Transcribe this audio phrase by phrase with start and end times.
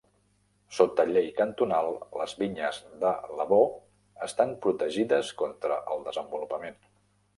[0.75, 1.89] Sota llei cantonal,
[2.21, 3.77] les vinyes del Lavaux
[4.29, 6.81] estan protegides contra el desenvolupament.